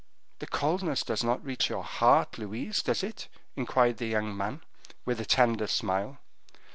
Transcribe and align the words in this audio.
"This 0.39 0.49
coldness 0.49 1.03
does 1.03 1.23
not 1.23 1.45
reach 1.45 1.69
your 1.69 1.83
heart, 1.83 2.39
Louise, 2.39 2.81
does 2.81 3.03
it?" 3.03 3.27
inquired 3.55 3.97
the 3.97 4.07
young 4.07 4.35
man, 4.35 4.61
with 5.05 5.21
a 5.21 5.25
tender 5.25 5.67
smile. 5.67 6.17